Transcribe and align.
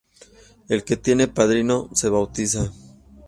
El 0.67 0.83
que 0.83 0.97
tiene 0.97 1.27
padrino, 1.27 1.87
se 1.93 2.09
bautiza 2.09 2.71